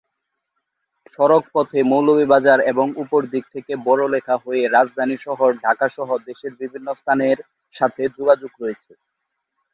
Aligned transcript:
সড়ক 1.07 1.43
পথে 1.53 1.79
মৌলভীবাজার 1.91 2.59
এবং 2.71 2.87
ওপর 3.03 3.21
দিক 3.33 3.45
থেকে 3.55 3.73
বড়লেখা 3.87 4.35
হয়ে 4.43 4.63
রাজধানী 4.67 5.17
শহর 5.25 5.49
ঢাকাসহ 5.63 6.09
দেশের 6.27 6.53
বিভিন্ন 6.61 6.87
স্থানের 6.99 7.37
সাথে 7.73 8.03
যোগাযোগ 8.17 8.51
রয়েছে। 8.61 8.91